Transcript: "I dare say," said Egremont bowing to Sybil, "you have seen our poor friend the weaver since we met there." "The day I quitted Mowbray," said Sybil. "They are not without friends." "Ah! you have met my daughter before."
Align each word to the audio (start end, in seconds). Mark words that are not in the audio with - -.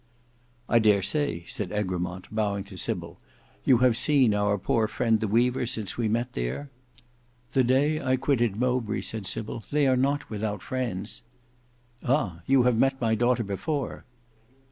"I 0.67 0.79
dare 0.79 1.03
say," 1.03 1.43
said 1.47 1.71
Egremont 1.71 2.25
bowing 2.33 2.63
to 2.63 2.75
Sybil, 2.75 3.19
"you 3.63 3.77
have 3.85 3.95
seen 3.95 4.33
our 4.33 4.57
poor 4.57 4.87
friend 4.87 5.19
the 5.19 5.27
weaver 5.27 5.67
since 5.67 5.95
we 5.95 6.07
met 6.07 6.33
there." 6.33 6.71
"The 7.51 7.63
day 7.63 8.01
I 8.01 8.15
quitted 8.15 8.55
Mowbray," 8.55 9.01
said 9.01 9.27
Sybil. 9.27 9.63
"They 9.71 9.85
are 9.85 9.95
not 9.95 10.27
without 10.27 10.63
friends." 10.63 11.21
"Ah! 12.03 12.41
you 12.47 12.63
have 12.63 12.79
met 12.79 12.99
my 12.99 13.13
daughter 13.13 13.43
before." 13.43 14.03